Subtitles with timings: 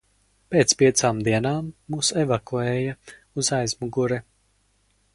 [0.53, 2.99] Pēc piecām dienām mūs evakuēja
[3.43, 4.23] uz aizmuguri.